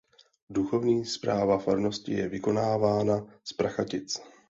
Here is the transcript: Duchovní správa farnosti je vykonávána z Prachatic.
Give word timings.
Duchovní 0.49 1.05
správa 1.05 1.57
farnosti 1.57 2.13
je 2.13 2.29
vykonávána 2.29 3.25
z 3.43 3.53
Prachatic. 3.53 4.21